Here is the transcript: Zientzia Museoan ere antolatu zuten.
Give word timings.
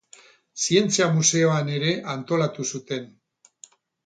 Zientzia 0.61 1.07
Museoan 1.17 1.69
ere 1.75 1.91
antolatu 2.15 2.67
zuten. 2.73 3.07